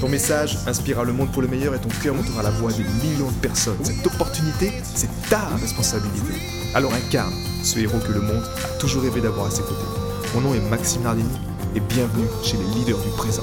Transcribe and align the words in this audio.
Ton 0.00 0.10
message 0.10 0.58
inspirera 0.66 1.04
le 1.04 1.14
monde 1.14 1.32
pour 1.32 1.40
le 1.40 1.48
meilleur 1.48 1.74
et 1.74 1.78
ton 1.78 1.88
cœur 2.02 2.14
montera 2.14 2.42
la 2.42 2.50
voix 2.50 2.70
des 2.70 2.84
millions 2.84 3.30
de 3.30 3.40
personnes. 3.40 3.82
Cette 3.82 4.06
opportunité, 4.06 4.70
c'est 4.82 5.08
ta 5.30 5.40
responsabilité. 5.56 6.34
Alors 6.74 6.92
incarne 6.92 7.32
ce 7.62 7.78
héros 7.78 7.98
que 8.06 8.12
le 8.12 8.20
monde 8.20 8.42
a 8.62 8.78
toujours 8.78 9.02
rêvé 9.02 9.22
d'avoir 9.22 9.46
à 9.46 9.50
ses 9.50 9.62
côtés. 9.62 9.86
Mon 10.34 10.42
nom 10.42 10.54
est 10.54 10.60
Maxime 10.68 11.02
Nardini 11.02 11.38
et 11.74 11.80
bienvenue 11.80 12.26
chez 12.42 12.58
les 12.58 12.64
leaders 12.74 12.98
du 12.98 13.08
présent. 13.16 13.42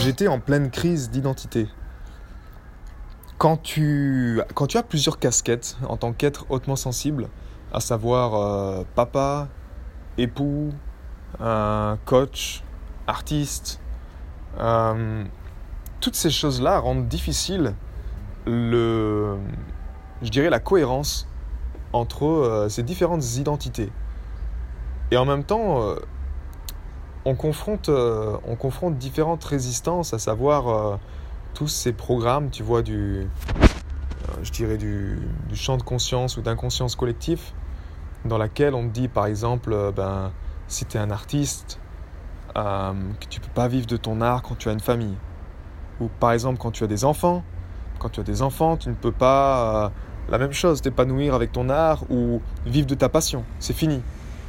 J'étais 0.00 0.28
en 0.28 0.38
pleine 0.38 0.70
crise 0.70 1.10
d'identité. 1.10 1.66
Quand 3.38 3.56
tu, 3.56 4.40
as 4.40 4.82
plusieurs 4.84 5.18
casquettes 5.18 5.76
en 5.88 5.96
tant 5.96 6.12
qu'être 6.12 6.46
hautement 6.50 6.76
sensible, 6.76 7.28
à 7.72 7.80
savoir 7.80 8.34
euh, 8.36 8.84
papa, 8.94 9.48
époux, 10.18 10.72
coach, 12.04 12.62
artiste, 13.08 13.81
euh, 14.58 15.24
toutes 16.00 16.14
ces 16.14 16.30
choses-là 16.30 16.78
rendent 16.78 17.08
difficile 17.08 17.74
le, 18.46 19.36
je 20.22 20.30
dirais 20.30 20.50
la 20.50 20.60
cohérence 20.60 21.28
entre 21.92 22.26
euh, 22.26 22.68
ces 22.68 22.82
différentes 22.82 23.36
identités. 23.36 23.90
Et 25.10 25.16
en 25.16 25.24
même 25.24 25.44
temps, 25.44 25.82
euh, 25.82 25.96
on, 27.24 27.34
confronte, 27.34 27.88
on 27.88 28.56
confronte 28.56 28.98
différentes 28.98 29.44
résistances, 29.44 30.14
à 30.14 30.18
savoir 30.18 30.98
tous 31.54 31.68
ces 31.68 31.92
programmes, 31.92 32.50
tu 32.50 32.62
vois, 32.62 32.82
du, 32.82 33.28
je 34.42 34.50
dirais 34.50 34.78
du, 34.78 35.20
champ 35.54 35.76
de 35.76 35.82
conscience 35.82 36.36
ou 36.36 36.40
d'inconscience 36.40 36.96
collectif, 36.96 37.52
dans 38.24 38.38
laquelle 38.38 38.74
on 38.74 38.88
te 38.88 38.92
dit, 38.92 39.08
par 39.08 39.26
exemple, 39.26 39.92
ben, 39.94 40.32
si 40.66 40.86
tu 40.86 40.96
es 40.96 41.00
un 41.00 41.10
artiste, 41.10 41.78
euh, 42.56 42.92
que 43.20 43.26
tu 43.26 43.40
peux 43.40 43.52
pas 43.54 43.68
vivre 43.68 43.86
de 43.86 43.96
ton 43.96 44.20
art 44.20 44.42
quand 44.42 44.56
tu 44.56 44.68
as 44.68 44.72
une 44.72 44.80
famille. 44.80 45.16
Ou 46.00 46.08
par 46.20 46.32
exemple 46.32 46.58
quand 46.58 46.70
tu 46.70 46.84
as 46.84 46.86
des 46.86 47.04
enfants. 47.04 47.42
Quand 47.98 48.10
tu 48.10 48.20
as 48.20 48.24
des 48.24 48.42
enfants, 48.42 48.76
tu 48.76 48.88
ne 48.88 48.94
peux 48.94 49.12
pas 49.12 49.86
euh, 49.86 49.88
la 50.28 50.38
même 50.38 50.52
chose, 50.52 50.82
t'épanouir 50.82 51.34
avec 51.34 51.52
ton 51.52 51.68
art 51.70 52.04
ou 52.10 52.40
vivre 52.66 52.86
de 52.86 52.94
ta 52.94 53.08
passion. 53.08 53.44
C'est 53.58 53.72
fini. 53.72 54.02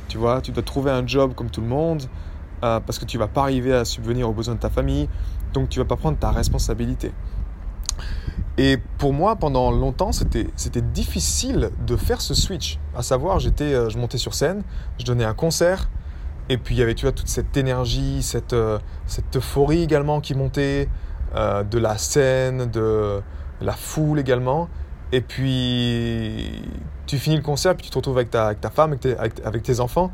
Tu 0.08 0.18
vois, 0.18 0.42
tu 0.42 0.52
dois 0.52 0.64
trouver 0.64 0.92
un 0.92 1.06
job 1.06 1.34
comme 1.36 1.50
tout 1.50 1.62
le 1.62 1.68
monde 1.68 2.04
euh, 2.64 2.80
parce 2.80 3.00
que 3.00 3.06
tu 3.06 3.18
vas 3.18 3.28
pas 3.28 3.42
arriver 3.42 3.74
à 3.74 3.86
subvenir 3.86 4.30
aux 4.30 4.34
besoins 4.34 4.56
de 4.56 4.60
ta 4.60 4.70
famille. 4.70 5.08
Donc 5.54 5.70
tu 5.70 5.80
vas 5.80 5.86
pas 5.86 5.98
prendre 5.98 6.18
ta 6.18 6.32
responsabilité. 6.32 7.12
Et 8.58 8.78
pour 8.98 9.14
moi, 9.14 9.36
pendant 9.36 9.72
longtemps, 9.72 10.12
c'était, 10.12 10.46
difficile 10.82 11.72
de 11.88 11.96
faire 11.96 12.22
ce 12.22 12.34
switch. 12.34 12.80
À 12.96 13.02
savoir, 13.02 13.40
j'étais, 13.40 13.90
je 13.90 13.98
montais 13.98 14.20
sur 14.20 14.36
scène, 14.36 14.64
je 15.00 15.06
donnais 15.06 15.24
un 15.24 15.34
concert, 15.34 15.90
et 16.50 16.58
puis 16.58 16.76
il 16.76 16.80
y 16.80 16.82
avait 16.82 16.96
tu 16.96 17.06
vois, 17.06 17.12
toute 17.12 17.28
cette 17.28 17.56
énergie, 17.58 18.22
cette, 18.22 18.54
euh, 18.54 18.80
cette 19.06 19.36
euphorie 19.38 19.84
également 19.84 20.22
qui 20.22 20.36
montait, 20.36 20.90
euh, 21.36 21.64
de 21.64 21.78
la 21.78 21.98
scène, 21.98 22.70
de 22.70 23.22
la 23.62 23.74
foule 23.74 24.20
également. 24.20 24.70
Et 25.12 25.22
puis 25.22 26.62
tu 27.06 27.18
finis 27.18 27.38
le 27.38 27.44
concert, 27.44 27.76
puis 27.76 27.86
tu 27.86 27.92
te 27.92 27.98
retrouves 27.98 28.18
avec 28.18 28.32
ta, 28.32 28.48
avec 28.48 28.62
ta 28.62 28.70
femme, 28.70 28.96
avec 29.44 29.64
tes, 29.64 29.80
enfants, 29.80 30.12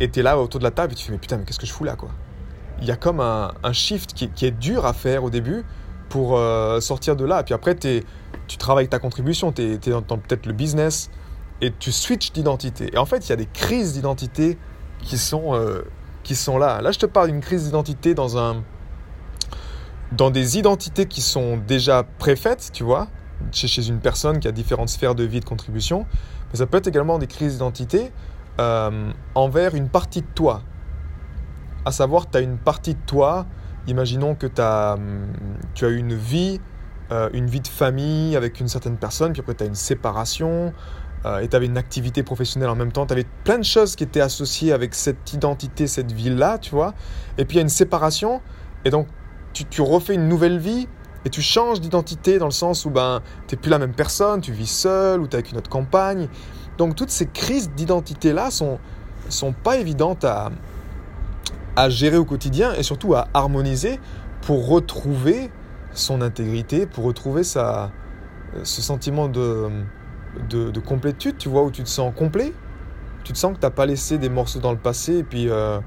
et 0.00 0.10
tu 0.10 0.20
es 0.20 0.22
là 0.22 0.38
autour 0.38 0.60
de 0.60 0.64
la 0.64 0.70
table, 0.70 0.92
et 0.92 0.96
tu 0.96 1.04
fais 1.04 1.12
mais 1.12 1.18
putain, 1.18 1.36
mais 1.36 1.44
qu'est-ce 1.44 1.58
que 1.58 1.66
je 1.66 1.72
fous 1.72 1.84
là 1.84 1.96
quoi? 1.96 2.10
Il 2.80 2.86
y 2.86 2.92
a 2.92 2.96
comme 2.96 3.20
un, 3.20 3.52
un 3.64 3.72
shift 3.72 4.12
qui, 4.14 4.46
est 4.46 4.50
dur 4.52 4.86
à 4.86 4.92
faire 4.92 5.24
au 5.24 5.30
début 5.30 5.64
pour 6.08 6.36
euh, 6.36 6.80
sortir 6.80 7.16
de 7.16 7.24
là. 7.24 7.40
Et 7.40 7.42
puis 7.42 7.54
après, 7.54 7.76
es, 7.84 8.04
tu 8.46 8.56
travailles 8.56 8.88
ta 8.88 9.00
contribution, 9.00 9.50
tu 9.50 9.62
es, 9.62 9.78
dans, 9.78 10.00
dans 10.00 10.18
peut-être 10.18 10.46
le 10.46 10.52
business, 10.52 11.10
et 11.60 11.72
tu 11.72 11.90
switches 11.90 12.32
d'identité. 12.32 12.90
Et 12.92 12.98
en 12.98 13.04
fait, 13.04 13.26
il 13.26 13.30
y 13.30 13.32
a 13.32 13.36
des 13.36 13.46
crises 13.46 13.94
d'identité 13.94 14.58
qui 15.02 15.18
sont, 15.18 15.54
euh, 15.54 15.82
qui 16.22 16.34
sont 16.34 16.58
là. 16.58 16.80
Là, 16.80 16.90
je 16.90 16.98
te 16.98 17.06
parle 17.06 17.28
d'une 17.30 17.40
crise 17.40 17.64
d'identité 17.64 18.14
dans, 18.14 18.38
un, 18.38 18.62
dans 20.12 20.30
des 20.30 20.58
identités 20.58 21.06
qui 21.06 21.20
sont 21.20 21.56
déjà 21.56 22.04
préfaites, 22.18 22.70
tu 22.72 22.84
vois, 22.84 23.08
chez, 23.52 23.68
chez 23.68 23.88
une 23.88 24.00
personne 24.00 24.40
qui 24.40 24.48
a 24.48 24.52
différentes 24.52 24.88
sphères 24.88 25.14
de 25.14 25.24
vie, 25.24 25.40
de 25.40 25.44
contribution. 25.44 26.06
Mais 26.50 26.58
ça 26.58 26.66
peut 26.66 26.78
être 26.78 26.86
également 26.86 27.18
des 27.18 27.26
crises 27.26 27.54
d'identité 27.54 28.12
euh, 28.60 29.10
envers 29.34 29.74
une 29.74 29.88
partie 29.88 30.22
de 30.22 30.26
toi. 30.34 30.62
À 31.84 31.92
savoir, 31.92 32.28
tu 32.28 32.38
as 32.38 32.40
une 32.40 32.58
partie 32.58 32.94
de 32.94 33.00
toi, 33.06 33.46
imaginons 33.86 34.34
que 34.34 34.46
as, 34.58 34.94
hum, 34.94 35.28
tu 35.74 35.84
as 35.84 35.90
une 35.90 36.14
vie, 36.14 36.60
euh, 37.12 37.30
une 37.32 37.46
vie 37.46 37.60
de 37.60 37.68
famille 37.68 38.36
avec 38.36 38.60
une 38.60 38.68
certaine 38.68 38.96
personne, 38.96 39.32
puis 39.32 39.40
après 39.40 39.54
tu 39.54 39.62
as 39.62 39.66
une 39.66 39.74
séparation, 39.74 40.72
euh, 41.24 41.40
et 41.40 41.48
tu 41.48 41.56
avais 41.56 41.66
une 41.66 41.78
activité 41.78 42.22
professionnelle 42.22 42.68
en 42.68 42.76
même 42.76 42.92
temps, 42.92 43.06
tu 43.06 43.12
avais 43.12 43.26
plein 43.44 43.58
de 43.58 43.64
choses 43.64 43.96
qui 43.96 44.04
étaient 44.04 44.20
associées 44.20 44.72
avec 44.72 44.94
cette 44.94 45.32
identité, 45.32 45.86
cette 45.86 46.12
vie-là, 46.12 46.58
tu 46.58 46.70
vois. 46.70 46.94
Et 47.38 47.44
puis 47.44 47.56
il 47.56 47.58
y 47.58 47.60
a 47.60 47.62
une 47.62 47.68
séparation, 47.68 48.40
et 48.84 48.90
donc 48.90 49.08
tu, 49.52 49.82
refais 49.82 50.14
une 50.14 50.28
nouvelle 50.28 50.58
vie, 50.58 50.88
et 51.24 51.30
tu 51.30 51.42
changes 51.42 51.80
d'identité 51.80 52.38
dans 52.38 52.46
le 52.46 52.52
sens 52.52 52.84
où 52.84 52.90
ben, 52.90 53.20
tu 53.48 53.54
n'es 53.54 53.60
plus 53.60 53.70
la 53.70 53.78
même 53.78 53.94
personne, 53.94 54.40
tu 54.40 54.52
vis 54.52 54.70
seul, 54.70 55.20
ou 55.20 55.26
tu 55.26 55.32
es 55.32 55.34
avec 55.36 55.50
une 55.50 55.58
autre 55.58 55.70
compagne. 55.70 56.28
Donc 56.76 56.94
toutes 56.94 57.10
ces 57.10 57.26
crises 57.26 57.70
d'identité-là 57.70 58.52
sont, 58.52 58.78
sont 59.28 59.52
pas 59.52 59.78
évidentes 59.78 60.24
à, 60.24 60.50
à 61.74 61.88
gérer 61.90 62.16
au 62.16 62.24
quotidien, 62.24 62.72
et 62.74 62.84
surtout 62.84 63.14
à 63.14 63.26
harmoniser 63.34 63.98
pour 64.42 64.68
retrouver 64.68 65.50
son 65.92 66.22
intégrité, 66.22 66.86
pour 66.86 67.04
retrouver 67.04 67.42
ce 67.42 67.90
sentiment 68.62 69.28
de 69.28 69.68
de, 70.48 70.80
complétude, 70.80 71.36
tu 71.38 71.48
vois, 71.48 71.62
où 71.62 71.70
tu 71.70 71.82
te 71.82 71.88
sens 71.88 72.12
complet. 72.14 72.52
Tu 73.24 73.32
te 73.32 73.38
sens 73.38 73.54
que 73.54 73.60
tu 73.60 73.66
n'as 73.66 73.70
pas 73.70 73.86
laissé 73.86 74.18
des 74.18 74.28
morceaux 74.28 74.60
dans 74.60 74.72
le 74.72 74.78
passé 74.78 75.18
et 75.18 75.22
puis 75.22 75.48
euh, 75.48 75.80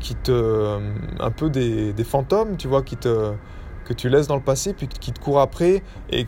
qui 0.00 0.14
te. 0.14 0.30
Euh, 0.30 0.92
un 1.20 1.30
peu 1.30 1.48
des, 1.50 1.94
fantômes, 2.04 2.56
tu 2.56 2.68
vois, 2.68 2.82
qui 2.82 2.96
te, 2.96 3.32
que 3.84 3.92
tu 3.92 4.08
laisses 4.08 4.26
dans 4.26 4.36
le 4.36 4.42
passé 4.42 4.74
puis 4.74 4.88
qui 4.88 5.12
te 5.12 5.20
courent 5.20 5.40
après 5.40 5.82
et 6.10 6.26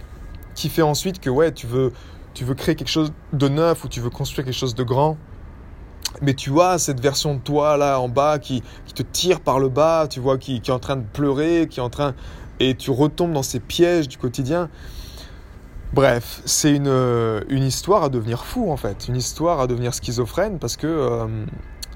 qui 0.54 0.68
fait 0.68 0.82
ensuite 0.82 1.20
que, 1.20 1.30
ouais, 1.30 1.52
tu 1.52 1.66
veux, 1.66 1.92
tu 2.32 2.44
veux 2.44 2.54
créer 2.54 2.76
quelque 2.76 2.88
chose 2.88 3.12
de 3.32 3.48
neuf 3.48 3.84
ou 3.84 3.88
tu 3.88 4.00
veux 4.00 4.10
construire 4.10 4.44
quelque 4.44 4.54
chose 4.54 4.74
de 4.74 4.84
grand. 4.84 5.16
Mais 6.22 6.34
tu 6.34 6.58
as 6.60 6.78
cette 6.78 7.00
version 7.00 7.34
de 7.34 7.40
toi 7.40 7.76
là 7.76 7.98
en 7.98 8.08
bas 8.08 8.38
qui, 8.38 8.62
qui 8.86 8.94
te 8.94 9.02
tire 9.02 9.40
par 9.40 9.58
le 9.58 9.68
bas, 9.68 10.06
tu 10.08 10.20
vois, 10.20 10.38
qui, 10.38 10.60
qui 10.60 10.70
est 10.70 10.74
en 10.74 10.78
train 10.78 10.96
de 10.96 11.04
pleurer, 11.12 11.66
qui 11.68 11.80
est 11.80 11.82
en 11.82 11.90
train. 11.90 12.14
Et 12.60 12.76
tu 12.76 12.90
retombes 12.90 13.32
dans 13.32 13.42
ces 13.42 13.58
pièges 13.58 14.08
du 14.08 14.16
quotidien. 14.16 14.70
Bref, 15.94 16.42
c'est 16.44 16.74
une, 16.74 16.88
euh, 16.88 17.42
une, 17.48 17.62
histoire 17.62 18.02
à 18.02 18.08
devenir 18.08 18.44
fou 18.44 18.72
en 18.72 18.76
fait, 18.76 19.06
une 19.06 19.14
histoire 19.14 19.60
à 19.60 19.68
devenir 19.68 19.94
schizophrène 19.94 20.58
parce 20.58 20.76
que 20.76 20.88
euh, 20.88 21.46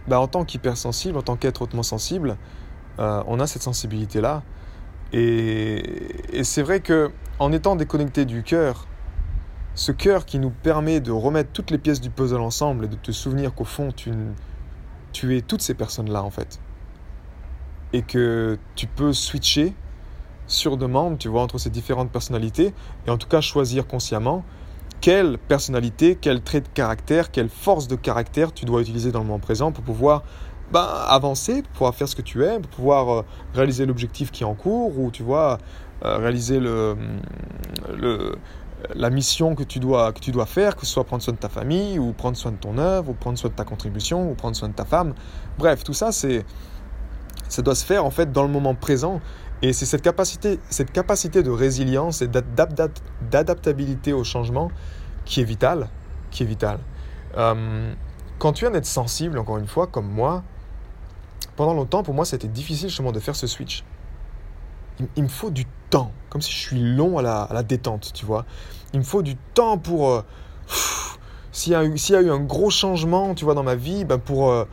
bah, 0.06 0.20
en 0.20 0.28
tant 0.28 0.44
qu'hypersensible, 0.44 1.19
en 1.19 1.22
tant 1.22 1.34
qu'être 1.34 1.62
hautement 1.62 1.82
sensible, 1.82 2.36
euh, 3.00 3.25
on 3.26 3.41
a 3.41 3.48
cette 3.48 3.62
sensibilité-là. 3.62 4.44
Et, 5.12 5.82
et 6.32 6.44
c'est 6.44 6.62
vrai 6.62 6.78
que 6.78 7.10
en 7.41 7.50
étant 7.50 7.75
déconnecté 7.75 8.25
du 8.25 8.44
cœur, 8.44 8.86
ce 9.75 9.91
cœur 9.91 10.26
qui 10.26 10.38
nous 10.38 10.50
permet 10.50 11.00
de 11.00 11.10
remettre 11.10 11.50
toutes 11.50 11.72
les 11.72 11.78
pièces 11.78 12.00
du 12.00 12.10
puzzle 12.10 12.41
ensemble 12.41 12.84
et 12.84 12.88
de 12.88 12.94
te 12.94 13.10
souvenir 13.10 13.53
qu'au 13.53 13.65
fond 13.65 13.91
tu, 13.91 14.12
tu 15.10 15.36
es 15.36 15.41
toutes 15.41 15.62
ces 15.62 15.75
personnes-là 15.75 16.22
en 16.22 16.30
fait. 16.30 16.60
Et 17.92 18.03
que 18.03 18.60
tu 18.76 18.86
peux 18.86 19.12
switcher 19.12 19.75
sur 20.48 20.76
demande, 20.76 21.19
tu 21.19 21.28
vois, 21.28 21.42
entre 21.42 21.59
ces 21.59 21.70
différentes 21.70 22.10
personnalités, 22.10 22.74
et 23.06 23.10
en 23.10 23.18
tout 23.18 23.28
cas 23.28 23.41
choisir 23.41 23.86
consciemment 23.86 24.45
quelle 25.00 25.39
personnalité, 25.39 26.18
quel 26.21 26.42
trait 26.42 26.60
de 26.60 26.68
caractère, 26.68 27.30
quelle 27.30 27.48
force 27.48 27.86
de 27.86 27.95
caractère 27.95 28.53
tu 28.53 28.65
dois 28.65 28.80
utiliser 28.80 29.12
dans 29.12 29.21
le 29.21 29.27
moment 29.27 29.39
présent 29.39 29.71
pour 29.71 29.84
pouvoir 29.84 30.24
ben, 30.72 30.86
avancer, 31.06 31.62
pour 31.62 31.72
pouvoir 31.72 31.95
faire 31.95 32.09
ce 32.09 32.16
que 32.16 32.22
tu 32.22 32.45
aimes, 32.45 32.62
pour 32.62 32.71
pouvoir 32.71 33.09
euh, 33.09 33.22
réaliser 33.54 33.86
l'objectif 33.86 34.30
qui 34.30 34.42
est 34.42 34.47
en 34.47 34.54
cours, 34.54 34.98
ou 34.98 35.10
tu 35.10 35.22
vois, 35.22 35.59
euh, 36.04 36.16
réaliser 36.18 36.59
le, 36.59 36.97
le, 37.97 38.36
la 38.95 39.10
mission 39.10 39.54
que 39.54 39.62
tu, 39.62 39.78
dois, 39.78 40.12
que 40.12 40.21
tu 40.21 40.30
dois 40.30 40.47
faire, 40.47 40.77
que 40.77 40.84
ce 40.84 40.92
soit 40.92 41.04
prendre 41.04 41.22
soin 41.22 41.34
de 41.34 41.39
ta 41.39 41.48
famille, 41.48 41.98
ou 41.98 42.12
prendre 42.12 42.36
soin 42.36 42.53
de 42.53 42.56
ton 42.56 42.77
œuvre, 42.78 43.10
ou 43.10 43.15
prendre 43.15 43.39
soin 43.39 43.50
de 43.50 43.54
ta 43.54 43.65
contribution, 43.65 44.30
ou 44.30 44.34
prendre 44.34 44.56
soin 44.56 44.68
de 44.68 44.74
ta 44.74 44.84
femme. 44.84 45.15
Bref, 45.59 45.84
tout 45.84 45.95
ça, 45.95 46.12
c'est 46.12 46.45
ça 47.48 47.62
doit 47.62 47.74
se 47.74 47.84
faire 47.84 48.04
en 48.04 48.10
fait 48.10 48.33
dans 48.33 48.42
le 48.42 48.48
moment 48.48 48.74
présent 48.74 49.21
et 49.62 49.72
c'est 49.72 49.86
cette 49.86 50.03
capacité, 50.03 50.60
cette 50.71 50.92
capacité 50.92 51.42
de 51.42 51.50
résilience 51.50 52.22
et 52.22 52.28
d'adaptabilité 52.28 54.12
au 54.12 54.22
changement 54.22 54.71
qui 55.24 55.41
est 55.41 55.45
vitale. 55.45 55.89
Qui 56.30 56.45
est 56.45 56.47
vitale. 56.47 56.78
Euh, 57.36 57.92
quand 58.39 58.53
tu 58.53 58.65
viens 58.65 58.71
d'être 58.71 58.86
sensible, 58.86 59.39
encore 59.39 59.59
une 59.59 59.66
fois, 59.66 59.89
comme 59.89 60.09
moi, 60.09 60.45
pendant 61.56 61.74
longtemps, 61.74 62.04
pour 62.04 62.15
moi, 62.15 62.24
c'était 62.24 62.48
difficile 62.48 62.89
justement 62.89 63.10
de 63.10 63.18
faire 63.18 63.34
ce 63.34 63.48
switch. 63.48 63.84
Il, 65.16 65.22
me 65.22 65.28
faut 65.28 65.50
du 65.50 65.65
temps, 65.91 66.12
comme 66.28 66.41
si 66.41 66.53
je 66.53 66.59
suis 66.59 66.80
long 66.80 67.18
à 67.18 67.22
la, 67.22 67.62
détente, 67.62 68.12
tu 68.15 68.27
vois. 68.27 68.45
Il 68.92 69.00
me 69.00 69.04
faut 69.04 69.22
du 69.22 69.36
temps 69.36 69.78
pour... 69.78 70.10
Euh, 70.10 70.22
s'il 71.53 71.72
y, 71.72 71.77
a 71.77 71.83
eu 72.22 72.30
un 72.30 72.41
gros 72.41 72.71
changement, 72.71 73.34
tu 73.34 73.45
vois, 73.45 73.54
dans 73.54 73.62
ma 73.65 73.74
vie, 73.74 74.04
ben 74.04 74.18
pour, 74.18 74.50
euh, 74.50 74.65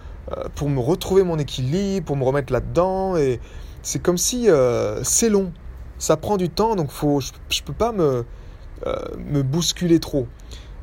pour 0.56 0.70
me 0.70 0.80
retrouver 0.80 1.24
mon 1.24 1.38
équilibre, 1.38 2.06
pour 2.06 2.18
me 2.18 2.24
remettre 2.24 2.52
là-dedans, 2.52 3.16
et 3.18 3.40
c'est 3.82 4.02
comme 4.02 4.18
si 4.18 4.48
c'est 5.04 5.30
long. 5.30 5.52
Ça 5.98 6.18
prend 6.18 6.38
du 6.38 6.50
temps, 6.50 6.76
donc 6.76 6.92
faut, 6.92 7.22
je 7.22 7.32
ne 7.32 7.66
peux 7.66 7.74
pas 7.74 7.92
me, 7.92 8.26
me 9.18 9.44
bousculer 9.44 10.00
trop. 10.00 10.28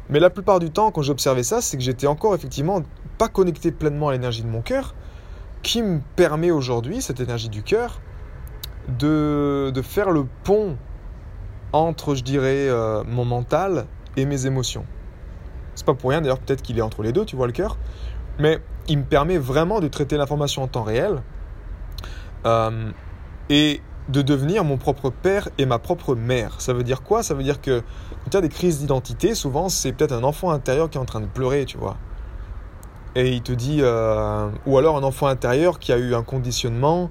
Mais 0.09 0.21
la 0.21 0.31
plupart 0.31 0.59
du 0.59 0.71
temps, 0.71 0.91
quand 0.91 1.03
j'observais 1.03 1.43
ça, 1.43 1.61
c'est 1.61 1.77
que 1.77 1.83
j'étais 1.83 2.07
encore 2.07 2.35
effectivement 2.35 2.83
pas 3.19 3.29
connecté 3.29 3.73
pleinement 3.73 4.09
à 4.09 4.13
l'énergie 4.13 4.43
de 4.43 4.49
mon 4.49 4.63
cœur, 4.63 4.95
qui 5.63 5.83
me 5.83 6.01
permet 6.17 6.51
aujourd'hui, 6.51 7.01
cette 7.01 7.21
énergie 7.21 7.49
du 7.49 7.63
cœur, 7.63 8.01
de, 8.99 9.71
de, 9.73 9.83
faire 9.83 10.11
le 10.11 10.27
pont 10.45 10.77
entre, 11.73 12.15
je 12.15 12.25
dirais, 12.25 12.69
euh, 12.69 13.05
mon 13.05 13.25
mental 13.25 13.87
et 14.17 14.25
mes 14.25 14.47
émotions. 14.47 14.85
C'est 15.75 15.87
pas 15.87 15.95
pour 15.95 16.11
rien 16.11 16.21
d'ailleurs, 16.21 16.41
peut-être 16.41 16.63
qu'il 16.63 16.79
est 16.79 16.83
entre 16.83 17.03
les 17.03 17.13
deux, 17.13 17.25
tu 17.25 17.37
vois 17.37 17.47
le 17.47 17.53
cœur, 17.53 17.79
mais 18.39 18.61
il 18.89 18.99
me 18.99 19.05
permet 19.05 19.39
vraiment 19.39 19.81
de 19.81 19.89
traiter 19.89 20.17
l'information 20.17 20.63
en 20.63 20.69
temps 20.69 20.83
réel 20.83 21.23
euh, 22.47 22.91
et 23.49 23.81
de 24.09 24.23
devenir 24.23 24.65
mon 24.65 24.77
propre 24.77 25.11
père 25.11 25.49
et 25.59 25.67
ma 25.67 25.79
propre 25.79 26.15
mère. 26.15 26.61
Ça 26.61 26.73
veut 26.73 26.83
dire 26.83 27.03
quoi? 27.03 27.23
Ça 27.23 27.35
veut 27.35 27.45
dire 27.45 27.61
que 27.61 27.81
quand 28.25 28.31
tu 28.31 28.37
as 28.37 28.41
des 28.41 28.49
crises 28.49 28.81
d'identité, 28.81 29.35
souvent 29.35 29.69
c'est 29.69 29.93
peut-être 29.93 30.13
un 30.13 30.25
enfant 30.25 30.51
intérieur 30.51 30.91
qui 30.91 30.99
est 30.99 31.01
en 31.01 31.05
train 31.05 31.21
de 31.21 31.27
pleurer, 31.27 31.65
tu 31.65 31.79
vois. 31.79 31.97
Et 33.15 33.31
il 33.31 33.43
te 33.43 33.53
dit, 33.53 33.79
euh, 33.81 34.49
ou 34.67 34.79
alors 34.79 34.97
un 34.97 35.03
enfant 35.03 35.27
intérieur 35.27 35.79
qui 35.79 35.93
a 35.93 35.99
eu 35.99 36.15
un 36.15 36.23
conditionnement 36.23 37.11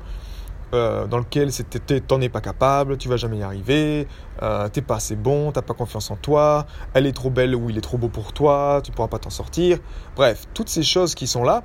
euh, 0.74 1.06
dans 1.06 1.18
lequel 1.18 1.52
c'était 1.52 2.00
t'en 2.00 2.22
es 2.22 2.30
pas 2.30 2.42
capable, 2.42 2.98
tu 2.98 3.10
vas 3.10 3.18
jamais 3.18 3.38
y 3.38 3.44
arriver, 3.44 4.08
euh, 4.42 4.70
t'es 4.70 4.82
pas 4.82 4.96
assez 4.96 5.16
bon, 5.16 5.52
t'as 5.52 5.62
pas 5.62 5.74
confiance 5.74 6.12
en 6.12 6.16
toi, 6.16 6.66
elle 6.94 7.06
est 7.06 7.12
trop 7.12 7.30
belle 7.30 7.56
ou 7.56 7.70
il 7.70 7.78
est 7.78 7.82
trop 7.82 7.98
beau 7.98 8.08
pour 8.08 8.34
toi, 8.34 8.82
tu 8.84 8.92
pourras 8.92 9.08
pas 9.08 9.20
t'en 9.20 9.30
sortir. 9.30 9.80
Bref, 10.16 10.48
toutes 10.54 10.70
ces 10.70 10.84
choses 10.84 11.14
qui 11.16 11.28
sont 11.28 11.44
là. 11.44 11.64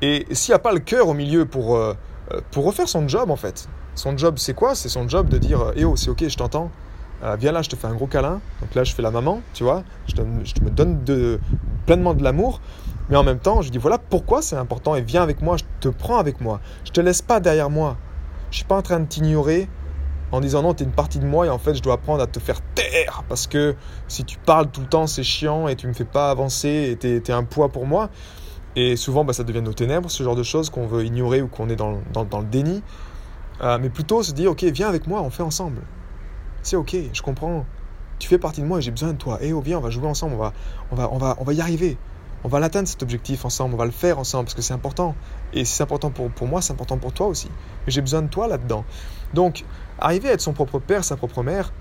Et 0.00 0.26
s'il 0.30 0.52
n'y 0.52 0.56
a 0.56 0.60
pas 0.60 0.72
le 0.72 0.78
cœur 0.78 1.08
au 1.08 1.14
milieu 1.14 1.44
pour, 1.44 1.76
euh, 1.76 1.94
pour 2.50 2.64
refaire 2.64 2.88
son 2.88 3.06
job 3.06 3.30
en 3.30 3.36
fait, 3.36 3.68
son 3.94 4.16
job 4.16 4.36
c'est 4.38 4.54
quoi? 4.54 4.74
C'est 4.74 4.88
son 4.88 5.08
job 5.08 5.28
de 5.28 5.38
dire 5.38 5.72
Eh 5.76 5.84
oh, 5.84 5.96
c'est 5.96 6.08
ok, 6.08 6.26
je 6.28 6.36
t'entends, 6.36 6.70
viens 7.38 7.52
là, 7.52 7.62
je 7.62 7.68
te 7.68 7.76
fais 7.76 7.86
un 7.86 7.94
gros 7.94 8.06
câlin. 8.06 8.40
Donc 8.60 8.74
là, 8.74 8.84
je 8.84 8.94
fais 8.94 9.02
la 9.02 9.10
maman, 9.10 9.42
tu 9.52 9.64
vois, 9.64 9.82
je, 10.06 10.14
je 10.14 10.64
me 10.64 10.70
donne 10.70 11.04
de, 11.04 11.40
pleinement 11.84 12.14
de 12.14 12.22
l'amour. 12.22 12.60
Mais 13.10 13.16
en 13.16 13.24
même 13.24 13.38
temps, 13.38 13.62
je 13.62 13.70
dis 13.70 13.78
voilà 13.78 13.98
pourquoi 13.98 14.42
c'est 14.42 14.56
important 14.56 14.94
et 14.94 15.00
viens 15.00 15.22
avec 15.22 15.40
moi, 15.40 15.56
je 15.56 15.64
te 15.80 15.88
prends 15.88 16.18
avec 16.18 16.40
moi. 16.40 16.60
Je 16.84 16.92
te 16.92 17.00
laisse 17.00 17.22
pas 17.22 17.40
derrière 17.40 17.70
moi. 17.70 17.96
Je 18.50 18.56
suis 18.56 18.64
pas 18.64 18.76
en 18.76 18.82
train 18.82 19.00
de 19.00 19.06
t'ignorer 19.06 19.68
en 20.32 20.40
disant 20.40 20.62
non, 20.62 20.74
tu 20.74 20.82
es 20.82 20.86
une 20.86 20.92
partie 20.92 21.18
de 21.18 21.26
moi 21.26 21.46
et 21.46 21.50
en 21.50 21.58
fait, 21.58 21.74
je 21.74 21.82
dois 21.82 21.94
apprendre 21.94 22.22
à 22.22 22.26
te 22.26 22.38
faire 22.38 22.60
taire 22.74 23.24
parce 23.28 23.46
que 23.46 23.74
si 24.08 24.24
tu 24.24 24.38
parles 24.38 24.68
tout 24.70 24.80
le 24.80 24.86
temps, 24.86 25.06
c'est 25.06 25.22
chiant 25.22 25.68
et 25.68 25.76
tu 25.76 25.86
me 25.86 25.92
fais 25.92 26.04
pas 26.04 26.30
avancer 26.30 26.90
et 26.92 26.96
tu 26.96 27.08
es, 27.08 27.30
un 27.30 27.44
poids 27.44 27.68
pour 27.68 27.86
moi. 27.86 28.10
Et 28.76 28.96
souvent, 28.96 29.24
bah, 29.24 29.32
ça 29.32 29.44
devient 29.44 29.62
nos 29.62 29.72
ténèbres, 29.72 30.10
ce 30.10 30.22
genre 30.22 30.36
de 30.36 30.42
choses 30.42 30.70
qu'on 30.70 30.86
veut 30.86 31.04
ignorer 31.04 31.42
ou 31.42 31.48
qu'on 31.48 31.68
est 31.68 31.76
dans, 31.76 31.98
dans, 32.12 32.40
le 32.40 32.46
déni. 32.46 32.82
Euh, 33.60 33.78
mais 33.80 33.88
plutôt 33.88 34.22
se 34.22 34.32
dire, 34.32 34.52
ok, 34.52 34.62
viens 34.64 34.88
avec 34.88 35.06
moi, 35.06 35.22
on 35.22 35.30
fait 35.30 35.42
ensemble. 35.42 35.82
C'est 36.62 36.76
ok, 36.76 36.96
je 37.12 37.22
comprends. 37.22 37.64
Tu 38.18 38.28
fais 38.28 38.38
partie 38.38 38.60
de 38.60 38.66
moi 38.66 38.78
et 38.78 38.82
j'ai 38.82 38.90
besoin 38.90 39.12
de 39.12 39.18
toi. 39.18 39.38
Eh 39.40 39.52
oh, 39.52 39.60
viens, 39.60 39.78
on 39.78 39.80
va 39.80 39.90
jouer 39.90 40.06
ensemble, 40.06 40.34
on 40.34 40.38
va, 40.38 40.52
on 40.90 40.96
va, 40.96 41.08
on 41.12 41.18
va, 41.18 41.36
on 41.40 41.44
va 41.44 41.52
y 41.52 41.60
arriver 41.60 41.96
on 42.44 42.48
va 42.48 42.60
l'atteindre 42.60 42.86
cet 42.86 43.02
objectif 43.02 43.44
ensemble, 43.44 43.74
on 43.74 43.78
va 43.78 43.84
le 43.84 43.90
faire 43.90 44.18
ensemble 44.18 44.44
parce 44.44 44.54
que 44.54 44.62
c'est 44.62 44.74
important. 44.74 45.14
Et 45.52 45.64
c'est 45.64 45.82
important 45.82 46.10
pour, 46.10 46.30
pour 46.30 46.46
moi, 46.46 46.62
c'est 46.62 46.72
important 46.72 46.98
pour 46.98 47.12
toi 47.12 47.26
aussi. 47.26 47.48
Mais 47.86 47.92
j'ai 47.92 48.00
besoin 48.00 48.22
de 48.22 48.28
toi 48.28 48.46
là-dedans. 48.46 48.84
Donc, 49.34 49.64
arriver 49.98 50.30
à 50.30 50.32
être 50.34 50.40
son 50.40 50.52
propre 50.52 50.78
père, 50.78 51.04
sa 51.04 51.16
propre 51.16 51.42
mère, 51.42 51.72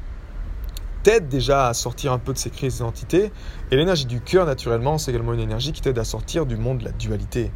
t'aide 1.04 1.30
déjà 1.30 1.68
à 1.70 1.74
sortir 1.74 2.12
un 2.12 2.20
peu 2.20 2.34
de 2.34 2.38
ces 2.38 2.50
crises 2.50 2.78
d'identité. 2.78 3.32
Et 3.72 3.76
l'énergie 3.76 4.06
du 4.06 4.20
cœur, 4.20 4.46
naturellement, 4.46 4.98
c'est 4.98 5.12
également 5.12 5.34
une 5.34 5.40
énergie 5.40 5.72
qui 5.72 5.82
t'aide 5.82 6.00
à 6.00 6.04
sortir 6.04 6.46
du 6.46 6.58
monde 6.58 6.80
de 6.80 6.86
la 6.86 6.92
dualité. 6.92 7.52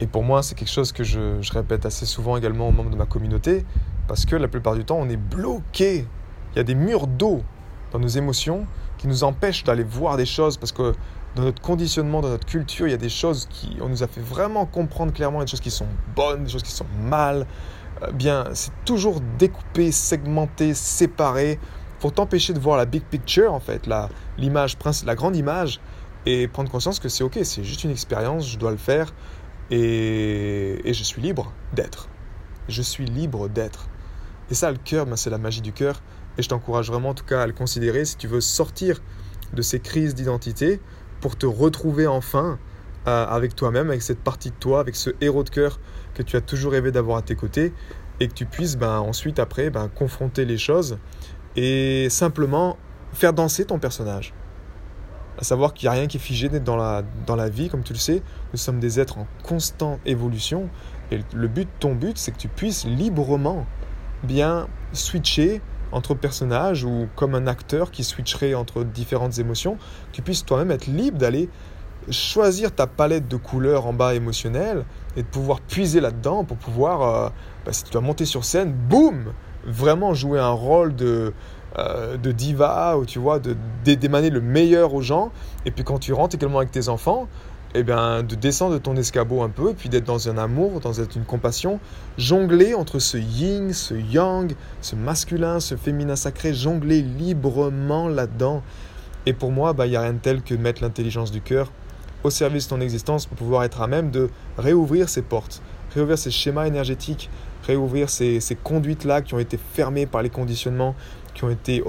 Et 0.00 0.06
pour 0.06 0.24
moi, 0.24 0.42
c'est 0.42 0.54
quelque 0.54 0.70
chose 0.70 0.90
que 0.90 1.04
je, 1.04 1.40
je, 1.40 1.52
répète 1.52 1.86
assez 1.86 2.06
souvent 2.06 2.36
également 2.36 2.68
aux 2.68 2.72
membres 2.72 2.90
de 2.90 2.96
ma 2.96 3.06
communauté, 3.06 3.64
parce 4.08 4.24
que 4.26 4.34
la 4.34 4.48
plupart 4.48 4.74
du 4.74 4.84
temps, 4.84 4.98
on 4.98 5.08
est 5.08 5.16
bloqué. 5.16 6.06
Il 6.52 6.56
y 6.56 6.60
a 6.60 6.64
des 6.64 6.74
murs 6.74 7.06
d'eau 7.06 7.42
dans 7.92 8.00
nos 8.00 8.08
émotions 8.08 8.66
qui 8.98 9.06
nous 9.06 9.22
empêchent 9.22 9.64
d'aller 9.64 9.84
voir 9.84 10.16
des 10.16 10.26
choses, 10.26 10.56
parce 10.56 10.72
que 10.72 10.94
dans 11.34 11.42
notre 11.42 11.62
conditionnement, 11.62 12.20
dans 12.20 12.28
notre 12.28 12.46
culture, 12.46 12.86
il 12.86 12.90
y 12.90 12.94
a 12.94 12.98
des 12.98 13.08
choses 13.08 13.46
qui, 13.48 13.78
on 13.80 13.88
nous 13.88 14.02
a 14.02 14.06
fait 14.06 14.20
vraiment 14.20 14.66
comprendre 14.66 15.12
clairement, 15.12 15.40
des 15.40 15.46
choses 15.46 15.60
qui 15.60 15.70
sont 15.70 15.86
bonnes, 16.14 16.44
des 16.44 16.50
choses 16.50 16.62
qui 16.62 16.72
sont 16.72 16.86
mal. 17.00 17.46
Euh, 18.02 18.12
bien, 18.12 18.44
c'est 18.52 18.72
toujours 18.84 19.20
découpé, 19.38 19.92
segmenté, 19.92 20.74
séparé, 20.74 21.58
pour 22.00 22.12
t'empêcher 22.12 22.52
de 22.52 22.58
voir 22.58 22.76
la 22.76 22.84
big 22.84 23.02
picture, 23.04 23.54
en 23.54 23.60
fait, 23.60 23.86
la, 23.86 24.08
l'image, 24.36 24.76
la 25.06 25.14
grande 25.14 25.36
image, 25.36 25.80
et 26.26 26.48
prendre 26.48 26.70
conscience 26.70 27.00
que 27.00 27.08
c'est 27.08 27.24
ok, 27.24 27.38
c'est 27.44 27.64
juste 27.64 27.84
une 27.84 27.90
expérience, 27.90 28.48
je 28.48 28.58
dois 28.58 28.70
le 28.70 28.76
faire, 28.76 29.14
et, 29.70 30.80
et 30.84 30.92
je 30.92 31.02
suis 31.02 31.22
libre 31.22 31.52
d'être. 31.72 32.08
Je 32.68 32.82
suis 32.82 33.06
libre 33.06 33.48
d'être. 33.48 33.88
Et 34.50 34.54
ça, 34.54 34.70
le 34.70 34.78
cœur, 34.78 35.06
ben, 35.06 35.16
c'est 35.16 35.30
la 35.30 35.38
magie 35.38 35.62
du 35.62 35.72
cœur, 35.72 36.02
et 36.36 36.42
je 36.42 36.48
t'encourage 36.48 36.88
vraiment 36.88 37.10
en 37.10 37.14
tout 37.14 37.24
cas 37.24 37.42
à 37.42 37.46
le 37.46 37.52
considérer 37.52 38.04
si 38.04 38.16
tu 38.16 38.26
veux 38.26 38.40
sortir 38.40 39.00
de 39.52 39.62
ces 39.62 39.80
crises 39.80 40.14
d'identité, 40.14 40.80
pour 41.22 41.36
te 41.36 41.46
retrouver 41.46 42.06
enfin 42.06 42.58
euh, 43.06 43.26
avec 43.26 43.56
toi-même, 43.56 43.88
avec 43.88 44.02
cette 44.02 44.20
partie 44.20 44.50
de 44.50 44.56
toi, 44.56 44.80
avec 44.80 44.96
ce 44.96 45.10
héros 45.22 45.44
de 45.44 45.50
cœur 45.50 45.80
que 46.14 46.22
tu 46.22 46.36
as 46.36 46.42
toujours 46.42 46.72
rêvé 46.72 46.92
d'avoir 46.92 47.16
à 47.16 47.22
tes 47.22 47.36
côtés 47.36 47.72
et 48.20 48.28
que 48.28 48.34
tu 48.34 48.44
puisses 48.44 48.76
ben, 48.76 48.98
ensuite, 48.98 49.38
après, 49.38 49.70
ben, 49.70 49.88
confronter 49.88 50.44
les 50.44 50.58
choses 50.58 50.98
et 51.56 52.08
simplement 52.10 52.76
faire 53.12 53.32
danser 53.32 53.64
ton 53.64 53.78
personnage. 53.78 54.34
À 55.38 55.44
savoir 55.44 55.72
qu'il 55.72 55.88
n'y 55.88 55.94
a 55.94 55.98
rien 55.98 56.06
qui 56.06 56.18
est 56.18 56.20
figé 56.20 56.48
dans 56.48 56.76
la, 56.76 57.02
dans 57.26 57.36
la 57.36 57.48
vie, 57.48 57.70
comme 57.70 57.82
tu 57.82 57.94
le 57.94 57.98
sais, 57.98 58.22
nous 58.52 58.58
sommes 58.58 58.80
des 58.80 59.00
êtres 59.00 59.18
en 59.18 59.26
constante 59.42 60.00
évolution 60.04 60.68
et 61.10 61.20
le 61.34 61.48
but, 61.48 61.68
ton 61.78 61.94
but, 61.94 62.18
c'est 62.18 62.32
que 62.32 62.38
tu 62.38 62.48
puisses 62.48 62.84
librement 62.84 63.66
bien 64.22 64.68
switcher 64.92 65.60
entre 65.92 66.14
personnages 66.14 66.84
ou 66.84 67.08
comme 67.14 67.34
un 67.34 67.46
acteur 67.46 67.90
qui 67.90 68.04
switcherait 68.04 68.54
entre 68.54 68.84
différentes 68.84 69.38
émotions, 69.38 69.76
tu 70.12 70.22
puisses 70.22 70.44
toi-même 70.44 70.70
être 70.70 70.86
libre 70.86 71.18
d'aller 71.18 71.48
choisir 72.10 72.74
ta 72.74 72.86
palette 72.86 73.28
de 73.28 73.36
couleurs 73.36 73.86
en 73.86 73.92
bas 73.92 74.14
émotionnelle 74.14 74.84
et 75.16 75.22
de 75.22 75.28
pouvoir 75.28 75.60
puiser 75.60 76.00
là-dedans 76.00 76.44
pour 76.44 76.56
pouvoir, 76.56 77.02
euh, 77.02 77.28
bah, 77.64 77.72
si 77.72 77.84
tu 77.84 77.92
dois 77.92 78.00
monter 78.00 78.24
sur 78.24 78.44
scène, 78.44 78.72
boum, 78.72 79.32
vraiment 79.64 80.14
jouer 80.14 80.40
un 80.40 80.50
rôle 80.50 80.96
de, 80.96 81.32
euh, 81.78 82.16
de 82.16 82.32
diva 82.32 82.98
ou 82.98 83.06
tu 83.06 83.18
vois, 83.18 83.38
d'émaner 83.84 84.30
le 84.30 84.40
meilleur 84.40 84.94
aux 84.94 85.02
gens. 85.02 85.30
Et 85.64 85.70
puis 85.70 85.84
quand 85.84 85.98
tu 85.98 86.12
rentres 86.12 86.34
également 86.34 86.58
avec 86.58 86.70
tes 86.70 86.88
enfants, 86.88 87.28
eh 87.74 87.82
bien, 87.82 88.22
de 88.22 88.34
descendre 88.34 88.74
de 88.74 88.78
ton 88.78 88.96
escabeau 88.96 89.42
un 89.42 89.48
peu, 89.48 89.72
puis 89.72 89.88
d'être 89.88 90.04
dans 90.04 90.28
un 90.28 90.36
amour, 90.36 90.80
dans 90.80 90.92
une 90.92 91.24
compassion, 91.24 91.80
jongler 92.18 92.74
entre 92.74 92.98
ce 92.98 93.16
yin, 93.16 93.72
ce 93.72 93.94
yang, 93.94 94.52
ce 94.82 94.94
masculin, 94.94 95.58
ce 95.58 95.76
féminin 95.76 96.16
sacré, 96.16 96.52
jongler 96.52 97.00
librement 97.00 98.08
là-dedans. 98.08 98.62
Et 99.24 99.32
pour 99.32 99.52
moi, 99.52 99.72
bah, 99.72 99.86
il 99.86 99.90
n'y 99.90 99.96
a 99.96 100.02
rien 100.02 100.12
de 100.12 100.18
tel 100.18 100.42
que 100.42 100.54
mettre 100.54 100.82
l'intelligence 100.82 101.30
du 101.30 101.40
cœur 101.40 101.70
au 102.24 102.30
service 102.30 102.66
de 102.66 102.70
ton 102.70 102.80
existence 102.80 103.26
pour 103.26 103.36
pouvoir 103.36 103.64
être 103.64 103.80
à 103.80 103.86
même 103.86 104.10
de 104.10 104.28
réouvrir 104.58 105.08
ces 105.08 105.22
portes, 105.22 105.62
réouvrir 105.94 106.18
ces 106.18 106.30
schémas 106.30 106.66
énergétiques, 106.66 107.30
réouvrir 107.66 108.10
ces, 108.10 108.40
conduites-là 108.62 109.22
qui 109.22 109.34
ont 109.34 109.38
été 109.38 109.58
fermées 109.58 110.06
par 110.06 110.22
les 110.22 110.30
conditionnements, 110.30 110.94
qui 111.34 111.44
ont 111.44 111.50
été 111.50 111.82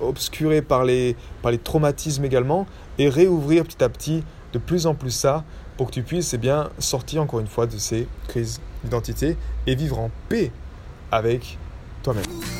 obscurées 0.00 0.62
par 0.62 0.84
les, 0.84 1.16
par 1.42 1.50
les 1.50 1.58
traumatismes 1.58 2.24
également, 2.24 2.66
et 2.98 3.08
réouvrir 3.08 3.64
petit 3.64 3.82
à 3.84 3.88
petit 3.88 4.24
de 4.52 4.58
plus 4.58 4.86
en 4.86 4.94
plus 4.94 5.10
ça 5.10 5.44
pour 5.76 5.88
que 5.88 5.92
tu 5.92 6.02
puisses 6.02 6.34
eh 6.34 6.38
bien, 6.38 6.70
sortir 6.78 7.22
encore 7.22 7.40
une 7.40 7.46
fois 7.46 7.66
de 7.66 7.78
ces 7.78 8.06
crises 8.28 8.60
d'identité 8.84 9.36
et 9.66 9.74
vivre 9.74 9.98
en 9.98 10.10
paix 10.28 10.52
avec 11.10 11.58
toi-même. 12.02 12.59